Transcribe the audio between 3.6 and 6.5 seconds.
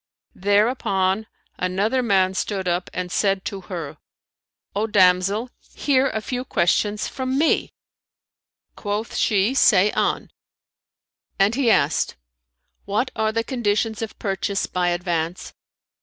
her, "O damsel, hear a few